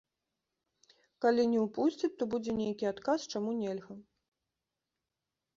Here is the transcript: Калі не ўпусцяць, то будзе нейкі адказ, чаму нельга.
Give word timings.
Калі 1.25 1.43
не 1.51 1.59
ўпусцяць, 1.65 2.11
то 2.21 2.29
будзе 2.31 2.51
нейкі 2.63 2.85
адказ, 2.93 3.19
чаму 3.35 3.51
нельга. 3.59 3.99